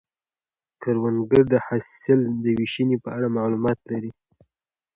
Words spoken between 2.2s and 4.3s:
د ویشنې په اړه معلومات لري